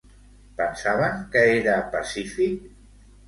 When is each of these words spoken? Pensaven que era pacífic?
Pensaven 0.61 1.19
que 1.35 1.43
era 1.57 1.75
pacífic? 1.97 2.67